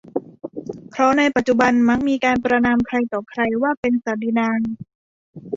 [0.89, 4.51] เพราะในปัจจุบันมักมีการประณามใครต่อใครว่าเป็นศักดินา